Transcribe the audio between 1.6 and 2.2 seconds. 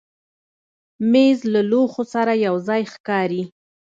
لوښو